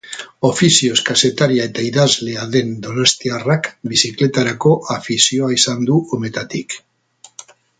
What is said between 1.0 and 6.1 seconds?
kazetaria eta idazlea den donostiarrak bizikletarako afizioa izan du